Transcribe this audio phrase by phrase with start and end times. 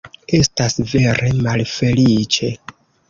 [0.37, 2.51] Estas vere malfeliĉe.